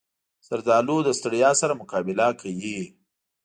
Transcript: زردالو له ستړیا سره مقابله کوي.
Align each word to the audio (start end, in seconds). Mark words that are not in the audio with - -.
زردالو 0.47 0.97
له 1.05 1.11
ستړیا 1.19 1.51
سره 1.61 1.73
مقابله 1.81 2.27
کوي. 2.41 2.79